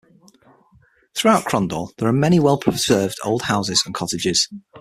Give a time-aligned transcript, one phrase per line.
[1.13, 4.49] Throughout Crondall there are many well-preserved old houses and cottages.